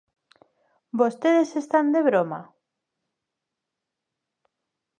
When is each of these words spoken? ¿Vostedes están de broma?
¿Vostedes 0.99 1.49
están 1.61 1.85
de 1.93 2.01
broma? 2.09 2.41